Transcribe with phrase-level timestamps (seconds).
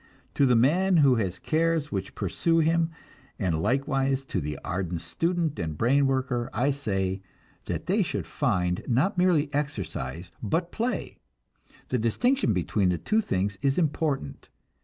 [0.33, 2.89] To the man who has cares which pursue him,
[3.37, 7.21] and likewise to the ardent student and brain worker, I say
[7.65, 11.19] that they should find, not merely exercise, but play.
[11.89, 14.49] The distinction between the two things is important.